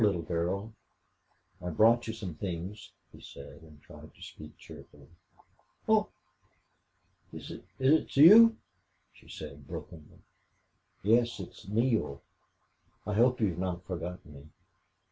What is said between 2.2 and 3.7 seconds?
things," he said,